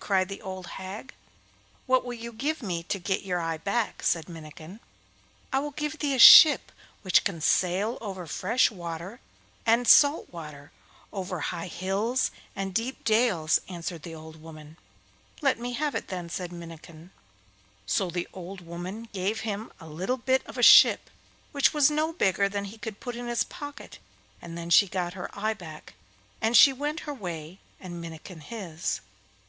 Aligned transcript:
cried 0.00 0.28
the 0.28 0.42
old 0.42 0.66
hag. 0.74 1.14
'What 1.86 2.04
will 2.04 2.14
you 2.14 2.32
give 2.32 2.64
me 2.64 2.82
to 2.82 2.98
get 2.98 3.22
your 3.22 3.40
eye 3.40 3.58
back?' 3.58 4.02
said 4.02 4.28
Minnikin. 4.28 4.80
'I 5.52 5.58
will 5.60 5.70
give 5.70 6.00
thee 6.00 6.16
a 6.16 6.18
ship 6.18 6.72
which 7.02 7.22
can 7.22 7.40
sail 7.40 7.96
over 8.00 8.26
fresh 8.26 8.72
water 8.72 9.20
and 9.64 9.86
salt 9.86 10.32
water, 10.32 10.72
over 11.12 11.38
high 11.38 11.68
hills 11.68 12.32
and 12.56 12.74
deep 12.74 13.04
dales,' 13.04 13.60
answered 13.68 14.02
the 14.02 14.16
old 14.16 14.42
woman. 14.42 14.78
'Let 15.40 15.60
me 15.60 15.74
have 15.74 15.94
it 15.94 16.08
then,' 16.08 16.28
said 16.28 16.50
Minnikin. 16.50 17.12
So 17.86 18.10
the 18.10 18.26
old 18.32 18.62
woman 18.62 19.08
gave 19.12 19.42
him 19.42 19.72
a 19.78 19.86
little 19.86 20.16
bit 20.18 20.44
of 20.46 20.58
a 20.58 20.62
ship 20.64 21.08
which 21.52 21.72
was 21.72 21.88
no 21.88 22.12
bigger 22.12 22.48
than 22.48 22.64
he 22.64 22.78
could 22.78 22.98
put 22.98 23.14
in 23.14 23.28
his 23.28 23.44
pocket, 23.44 24.00
and 24.42 24.58
then 24.58 24.70
she 24.70 24.88
got 24.88 25.14
her 25.14 25.30
eye 25.38 25.54
back, 25.54 25.94
and 26.40 26.56
she 26.56 26.72
went 26.72 27.06
her 27.06 27.14
way 27.14 27.60
and 27.78 28.00
Minnikin 28.02 28.40
his. 28.40 28.98